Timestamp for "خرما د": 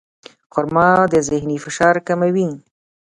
0.53-1.15